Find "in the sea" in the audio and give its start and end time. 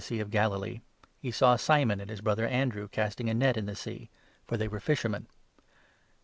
3.55-4.09